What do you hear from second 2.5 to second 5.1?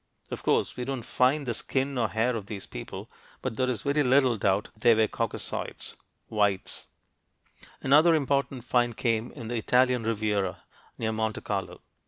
people. But there is little doubt they were